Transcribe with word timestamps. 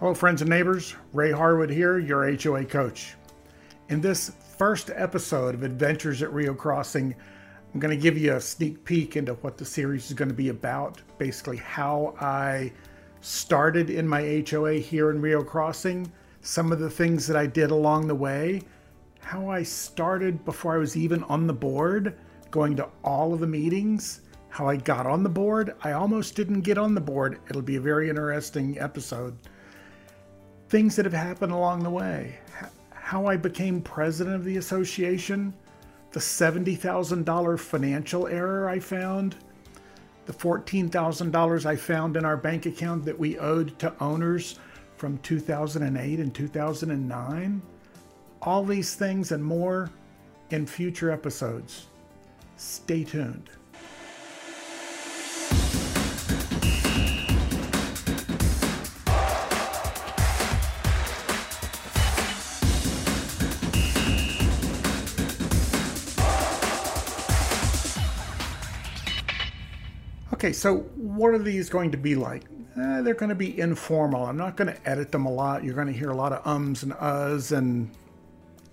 Hello, 0.00 0.14
friends 0.14 0.40
and 0.40 0.48
neighbors. 0.48 0.96
Ray 1.12 1.30
Harwood 1.30 1.68
here, 1.68 1.98
your 1.98 2.34
HOA 2.34 2.64
coach. 2.64 3.16
In 3.90 4.00
this 4.00 4.32
first 4.56 4.90
episode 4.94 5.54
of 5.54 5.62
Adventures 5.62 6.22
at 6.22 6.32
Rio 6.32 6.54
Crossing, 6.54 7.14
I'm 7.74 7.80
going 7.80 7.94
to 7.94 8.02
give 8.02 8.16
you 8.16 8.32
a 8.32 8.40
sneak 8.40 8.82
peek 8.82 9.18
into 9.18 9.34
what 9.34 9.58
the 9.58 9.64
series 9.66 10.06
is 10.06 10.14
going 10.14 10.30
to 10.30 10.34
be 10.34 10.48
about. 10.48 11.02
Basically, 11.18 11.58
how 11.58 12.14
I 12.18 12.72
started 13.20 13.90
in 13.90 14.08
my 14.08 14.42
HOA 14.48 14.76
here 14.76 15.10
in 15.10 15.20
Rio 15.20 15.44
Crossing, 15.44 16.10
some 16.40 16.72
of 16.72 16.78
the 16.78 16.88
things 16.88 17.26
that 17.26 17.36
I 17.36 17.44
did 17.44 17.70
along 17.70 18.06
the 18.06 18.14
way, 18.14 18.62
how 19.20 19.50
I 19.50 19.62
started 19.62 20.46
before 20.46 20.76
I 20.76 20.78
was 20.78 20.96
even 20.96 21.24
on 21.24 21.46
the 21.46 21.52
board, 21.52 22.16
going 22.50 22.74
to 22.76 22.88
all 23.04 23.34
of 23.34 23.40
the 23.40 23.46
meetings, 23.46 24.22
how 24.48 24.66
I 24.66 24.76
got 24.76 25.06
on 25.06 25.22
the 25.22 25.28
board. 25.28 25.74
I 25.84 25.92
almost 25.92 26.36
didn't 26.36 26.62
get 26.62 26.78
on 26.78 26.94
the 26.94 27.02
board. 27.02 27.38
It'll 27.50 27.60
be 27.60 27.76
a 27.76 27.82
very 27.82 28.08
interesting 28.08 28.80
episode 28.80 29.36
things 30.70 30.94
that 30.94 31.04
have 31.04 31.12
happened 31.12 31.50
along 31.52 31.82
the 31.82 31.90
way. 31.90 32.38
How 32.92 33.26
I 33.26 33.36
became 33.36 33.82
president 33.82 34.36
of 34.36 34.44
the 34.44 34.56
association, 34.56 35.52
the 36.12 36.20
$70,000 36.20 37.58
financial 37.58 38.28
error 38.28 38.68
I 38.68 38.78
found, 38.78 39.34
the 40.26 40.32
$14,000 40.32 41.66
I 41.66 41.74
found 41.74 42.16
in 42.16 42.24
our 42.24 42.36
bank 42.36 42.66
account 42.66 43.04
that 43.04 43.18
we 43.18 43.36
owed 43.40 43.76
to 43.80 43.92
owners 44.00 44.60
from 44.96 45.18
2008 45.18 46.20
and 46.20 46.32
2009. 46.32 47.62
All 48.42 48.64
these 48.64 48.94
things 48.94 49.32
and 49.32 49.42
more 49.42 49.90
in 50.50 50.66
future 50.66 51.10
episodes. 51.10 51.88
Stay 52.56 53.02
tuned. 53.02 53.50
Okay, 70.40 70.54
so 70.54 70.78
what 70.96 71.34
are 71.34 71.38
these 71.38 71.68
going 71.68 71.90
to 71.90 71.98
be 71.98 72.14
like? 72.14 72.44
Eh, 72.74 73.02
they're 73.02 73.12
going 73.12 73.28
to 73.28 73.34
be 73.34 73.60
informal. 73.60 74.24
I'm 74.24 74.38
not 74.38 74.56
going 74.56 74.68
to 74.68 74.88
edit 74.88 75.12
them 75.12 75.26
a 75.26 75.30
lot. 75.30 75.62
You're 75.62 75.74
going 75.74 75.88
to 75.88 75.92
hear 75.92 76.08
a 76.08 76.14
lot 76.14 76.32
of 76.32 76.46
ums 76.46 76.82
and 76.82 76.94
uhs 76.94 77.54
and 77.54 77.90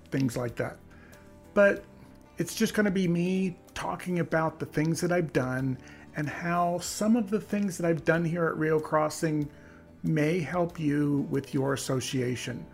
things 0.10 0.38
like 0.38 0.56
that. 0.56 0.78
But 1.54 1.84
it's 2.38 2.56
just 2.56 2.74
going 2.74 2.86
to 2.86 2.92
be 2.92 3.06
me 3.06 3.58
talking 3.74 4.20
about 4.20 4.60
the 4.60 4.66
things 4.66 5.02
that 5.02 5.12
I've 5.12 5.34
done 5.34 5.78
and 6.16 6.30
how 6.30 6.80
some 6.80 7.18
of 7.18 7.30
the 7.30 7.42
things 7.42 7.78
that 7.78 7.86
I've 7.86 8.06
done 8.06 8.24
here 8.24 8.46
at 8.46 8.56
Rio 8.56 8.80
Crossing 8.80 9.50
may 10.04 10.40
help 10.40 10.80
you 10.80 11.28
with 11.30 11.54
your 11.54 11.74
association. 11.74 12.66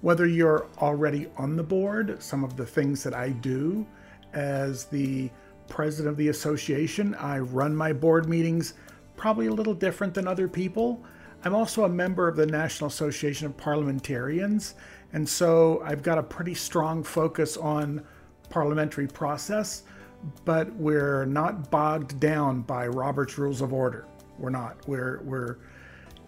Whether 0.00 0.26
you're 0.26 0.66
already 0.78 1.28
on 1.36 1.54
the 1.54 1.62
board, 1.62 2.20
some 2.20 2.42
of 2.42 2.56
the 2.56 2.66
things 2.66 3.04
that 3.04 3.14
I 3.14 3.28
do 3.28 3.86
as 4.32 4.86
the 4.86 5.30
president 5.70 6.10
of 6.10 6.18
the 6.18 6.28
association. 6.28 7.14
I 7.14 7.38
run 7.38 7.74
my 7.74 7.94
board 7.94 8.28
meetings 8.28 8.74
probably 9.16 9.46
a 9.46 9.52
little 9.52 9.74
different 9.74 10.12
than 10.12 10.28
other 10.28 10.48
people. 10.48 11.02
I'm 11.44 11.54
also 11.54 11.84
a 11.84 11.88
member 11.88 12.28
of 12.28 12.36
the 12.36 12.46
National 12.46 12.88
Association 12.88 13.46
of 13.46 13.56
Parliamentarians, 13.56 14.74
and 15.14 15.26
so 15.26 15.82
I've 15.84 16.02
got 16.02 16.18
a 16.18 16.22
pretty 16.22 16.54
strong 16.54 17.02
focus 17.02 17.56
on 17.56 18.04
parliamentary 18.50 19.06
process, 19.06 19.84
but 20.44 20.70
we're 20.74 21.24
not 21.24 21.70
bogged 21.70 22.20
down 22.20 22.60
by 22.62 22.86
Robert's 22.86 23.38
Rules 23.38 23.62
of 23.62 23.72
Order. 23.72 24.04
We're 24.38 24.50
not. 24.50 24.76
We're 24.86 25.20
we're 25.22 25.56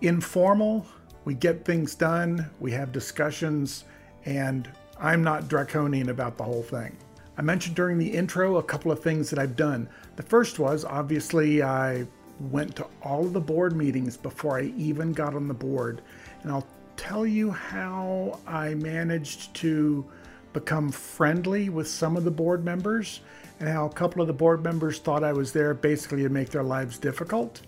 informal. 0.00 0.86
We 1.24 1.34
get 1.34 1.64
things 1.64 1.94
done. 1.94 2.50
We 2.58 2.72
have 2.72 2.90
discussions, 2.90 3.84
and 4.24 4.70
I'm 4.98 5.22
not 5.22 5.48
draconian 5.48 6.08
about 6.08 6.36
the 6.36 6.44
whole 6.44 6.62
thing. 6.62 6.96
I 7.36 7.42
mentioned 7.42 7.76
during 7.76 7.98
the 7.98 8.08
intro 8.08 8.56
a 8.56 8.62
couple 8.62 8.92
of 8.92 9.02
things 9.02 9.30
that 9.30 9.38
I've 9.38 9.56
done. 9.56 9.88
The 10.16 10.22
first 10.22 10.58
was 10.58 10.84
obviously 10.84 11.62
I 11.62 12.06
went 12.50 12.76
to 12.76 12.86
all 13.02 13.24
of 13.24 13.32
the 13.32 13.40
board 13.40 13.74
meetings 13.74 14.16
before 14.16 14.58
I 14.58 14.72
even 14.76 15.12
got 15.12 15.34
on 15.34 15.48
the 15.48 15.54
board. 15.54 16.02
And 16.42 16.52
I'll 16.52 16.66
tell 16.96 17.26
you 17.26 17.50
how 17.50 18.38
I 18.46 18.74
managed 18.74 19.54
to 19.54 20.04
become 20.52 20.92
friendly 20.92 21.70
with 21.70 21.88
some 21.88 22.16
of 22.16 22.24
the 22.24 22.30
board 22.30 22.64
members 22.64 23.20
and 23.60 23.68
how 23.68 23.86
a 23.86 23.92
couple 23.92 24.20
of 24.20 24.28
the 24.28 24.34
board 24.34 24.62
members 24.62 24.98
thought 24.98 25.24
I 25.24 25.32
was 25.32 25.52
there 25.52 25.72
basically 25.72 26.22
to 26.22 26.28
make 26.28 26.50
their 26.50 26.62
lives 26.62 26.98
difficult. 26.98 27.62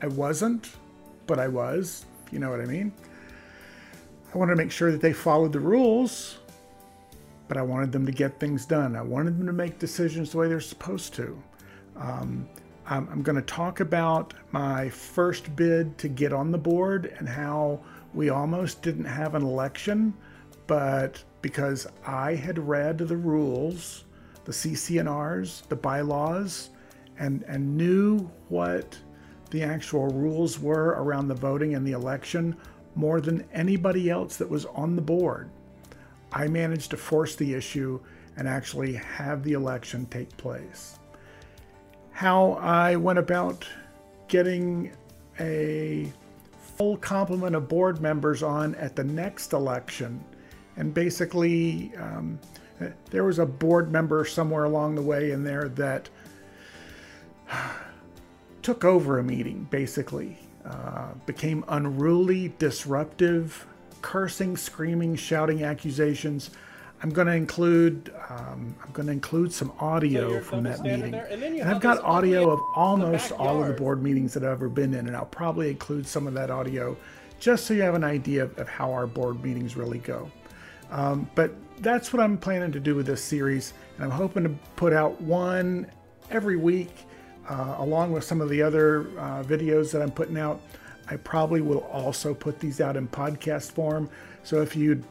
I 0.00 0.06
wasn't, 0.06 0.70
but 1.26 1.38
I 1.38 1.48
was, 1.48 2.06
you 2.30 2.38
know 2.38 2.50
what 2.50 2.60
I 2.60 2.64
mean. 2.64 2.92
I 4.32 4.38
wanted 4.38 4.52
to 4.52 4.56
make 4.56 4.70
sure 4.70 4.92
that 4.92 5.00
they 5.00 5.12
followed 5.12 5.52
the 5.52 5.60
rules 5.60 6.38
but 7.48 7.56
I 7.56 7.62
wanted 7.62 7.90
them 7.90 8.06
to 8.06 8.12
get 8.12 8.38
things 8.38 8.66
done. 8.66 8.94
I 8.94 9.02
wanted 9.02 9.38
them 9.38 9.46
to 9.46 9.52
make 9.52 9.78
decisions 9.78 10.30
the 10.30 10.38
way 10.38 10.48
they're 10.48 10.60
supposed 10.60 11.14
to. 11.14 11.42
Um, 11.96 12.48
I'm, 12.86 13.08
I'm 13.10 13.22
going 13.22 13.36
to 13.36 13.42
talk 13.42 13.80
about 13.80 14.34
my 14.52 14.88
first 14.90 15.54
bid 15.56 15.98
to 15.98 16.08
get 16.08 16.32
on 16.32 16.50
the 16.50 16.58
board 16.58 17.14
and 17.18 17.28
how 17.28 17.80
we 18.14 18.30
almost 18.30 18.82
didn't 18.82 19.04
have 19.04 19.34
an 19.34 19.42
election, 19.42 20.14
but 20.66 21.22
because 21.42 21.86
I 22.06 22.34
had 22.34 22.58
read 22.58 22.98
the 22.98 23.16
rules, 23.16 24.04
the 24.44 24.52
CC&Rs, 24.52 25.62
the 25.68 25.76
bylaws, 25.76 26.70
and, 27.18 27.42
and 27.44 27.76
knew 27.76 28.30
what 28.48 28.96
the 29.50 29.62
actual 29.62 30.08
rules 30.08 30.58
were 30.58 30.94
around 30.98 31.28
the 31.28 31.34
voting 31.34 31.74
and 31.74 31.86
the 31.86 31.92
election 31.92 32.56
more 32.94 33.20
than 33.20 33.46
anybody 33.52 34.10
else 34.10 34.36
that 34.36 34.48
was 34.48 34.66
on 34.66 34.96
the 34.96 35.02
board. 35.02 35.50
I 36.32 36.48
managed 36.48 36.90
to 36.90 36.96
force 36.96 37.36
the 37.36 37.54
issue 37.54 38.00
and 38.36 38.46
actually 38.46 38.94
have 38.94 39.42
the 39.42 39.54
election 39.54 40.06
take 40.06 40.34
place. 40.36 40.98
How 42.12 42.52
I 42.54 42.96
went 42.96 43.18
about 43.18 43.66
getting 44.28 44.92
a 45.40 46.12
full 46.76 46.96
complement 46.96 47.56
of 47.56 47.68
board 47.68 48.00
members 48.00 48.42
on 48.42 48.74
at 48.76 48.94
the 48.94 49.04
next 49.04 49.52
election. 49.52 50.24
And 50.76 50.94
basically, 50.94 51.92
um, 51.96 52.38
there 53.10 53.24
was 53.24 53.40
a 53.40 53.46
board 53.46 53.90
member 53.90 54.24
somewhere 54.24 54.64
along 54.64 54.94
the 54.94 55.02
way 55.02 55.32
in 55.32 55.42
there 55.42 55.68
that 55.70 56.08
took 58.62 58.84
over 58.84 59.18
a 59.18 59.24
meeting, 59.24 59.66
basically, 59.70 60.38
uh, 60.64 61.14
became 61.26 61.64
unruly, 61.68 62.54
disruptive, 62.58 63.66
cursing, 64.02 64.56
screaming, 64.56 65.16
shouting 65.16 65.64
accusations. 65.64 66.50
I'm 67.02 67.10
going 67.10 67.28
to 67.28 67.34
include 67.34 68.12
um, 68.28 68.74
I'm 68.82 68.90
going 68.92 69.06
to 69.06 69.12
include 69.12 69.52
some 69.52 69.72
audio 69.78 70.38
so 70.38 70.40
from 70.40 70.64
that 70.64 70.80
meeting. 70.80 71.14
And, 71.14 71.42
and 71.42 71.62
I've 71.62 71.80
got 71.80 72.02
audio 72.02 72.50
of 72.50 72.60
almost 72.74 73.30
all 73.32 73.62
of 73.62 73.68
the 73.68 73.74
board 73.74 74.02
meetings 74.02 74.34
that 74.34 74.42
I've 74.42 74.50
ever 74.50 74.68
been 74.68 74.94
in, 74.94 75.06
and 75.06 75.16
I'll 75.16 75.26
probably 75.26 75.70
include 75.70 76.06
some 76.06 76.26
of 76.26 76.34
that 76.34 76.50
audio 76.50 76.96
just 77.38 77.66
so 77.66 77.74
you 77.74 77.82
have 77.82 77.94
an 77.94 78.02
idea 78.02 78.44
of, 78.44 78.58
of 78.58 78.68
how 78.68 78.92
our 78.92 79.06
board 79.06 79.42
meetings 79.44 79.76
really 79.76 79.98
go. 79.98 80.28
Um, 80.90 81.30
but 81.34 81.52
that's 81.80 82.12
what 82.12 82.20
I'm 82.20 82.36
planning 82.36 82.72
to 82.72 82.80
do 82.80 82.94
with 82.96 83.06
this 83.06 83.22
series, 83.22 83.74
and 83.96 84.04
I'm 84.04 84.10
hoping 84.10 84.42
to 84.42 84.50
put 84.74 84.92
out 84.92 85.20
one 85.20 85.86
every 86.30 86.56
week, 86.56 86.90
uh, 87.48 87.76
along 87.78 88.12
with 88.12 88.24
some 88.24 88.40
of 88.40 88.48
the 88.48 88.60
other 88.60 89.02
uh, 89.18 89.42
videos 89.44 89.92
that 89.92 90.02
I'm 90.02 90.10
putting 90.10 90.38
out. 90.38 90.60
I 91.10 91.16
probably 91.16 91.60
will 91.60 91.84
also 91.84 92.34
put 92.34 92.60
these 92.60 92.80
out 92.80 92.96
in 92.96 93.08
podcast 93.08 93.72
form. 93.72 94.10
So 94.42 94.62
if 94.62 94.76
you'd 94.76 95.04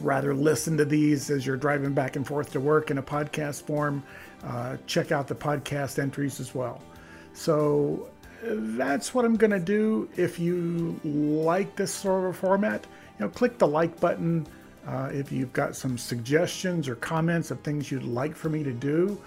rather 0.00 0.34
listen 0.34 0.76
to 0.76 0.84
these 0.84 1.30
as 1.30 1.44
you're 1.44 1.56
driving 1.56 1.92
back 1.92 2.16
and 2.16 2.26
forth 2.26 2.52
to 2.52 2.60
work 2.60 2.90
in 2.90 2.98
a 2.98 3.02
podcast 3.02 3.62
form, 3.62 4.02
uh, 4.44 4.76
check 4.86 5.12
out 5.12 5.28
the 5.28 5.34
podcast 5.34 5.98
entries 5.98 6.40
as 6.40 6.54
well. 6.54 6.80
So 7.32 8.08
that's 8.42 9.14
what 9.14 9.24
I'm 9.24 9.36
going 9.36 9.50
to 9.50 9.60
do. 9.60 10.08
If 10.16 10.38
you 10.38 10.98
like 11.04 11.76
this 11.76 11.92
sort 11.92 12.28
of 12.28 12.36
format, 12.36 12.86
you 13.18 13.26
know, 13.26 13.30
click 13.30 13.58
the 13.58 13.66
like 13.66 13.98
button. 14.00 14.46
Uh, 14.86 15.10
if 15.12 15.30
you've 15.30 15.52
got 15.52 15.76
some 15.76 15.98
suggestions 15.98 16.88
or 16.88 16.94
comments 16.94 17.50
of 17.50 17.60
things 17.60 17.90
you'd 17.90 18.02
like 18.02 18.34
for 18.34 18.48
me 18.48 18.62
to 18.62 18.72
do, 18.72 19.20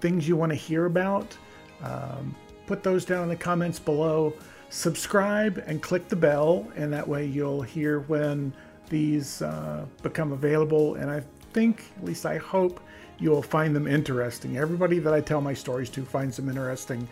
things 0.00 0.28
you 0.28 0.36
want 0.36 0.50
to 0.50 0.56
hear 0.56 0.86
about, 0.86 1.36
um, 1.82 2.34
put 2.66 2.84
those 2.84 3.04
down 3.04 3.24
in 3.24 3.28
the 3.28 3.36
comments 3.36 3.80
below 3.80 4.32
subscribe 4.72 5.62
and 5.66 5.82
click 5.82 6.08
the 6.08 6.16
bell, 6.16 6.66
and 6.76 6.92
that 6.92 7.06
way 7.06 7.26
you'll 7.26 7.60
hear 7.60 8.00
when 8.00 8.52
these 8.88 9.42
uh, 9.42 9.84
become 10.02 10.32
available. 10.32 10.94
And 10.94 11.10
I 11.10 11.22
think, 11.52 11.84
at 11.98 12.04
least 12.04 12.24
I 12.24 12.38
hope, 12.38 12.80
you'll 13.18 13.42
find 13.42 13.76
them 13.76 13.86
interesting. 13.86 14.56
Everybody 14.56 14.98
that 14.98 15.12
I 15.12 15.20
tell 15.20 15.42
my 15.42 15.52
stories 15.52 15.90
to 15.90 16.04
finds 16.04 16.36
them 16.36 16.48
interesting, 16.48 17.06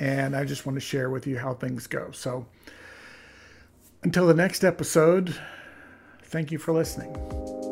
and 0.00 0.34
I 0.34 0.44
just 0.44 0.66
want 0.66 0.74
to 0.74 0.80
share 0.80 1.08
with 1.08 1.26
you 1.26 1.38
how 1.38 1.54
things 1.54 1.86
go. 1.86 2.10
So 2.10 2.46
until 4.02 4.26
the 4.26 4.34
next 4.34 4.64
episode, 4.64 5.36
thank 6.24 6.50
you 6.50 6.58
for 6.58 6.72
listening. 6.74 7.63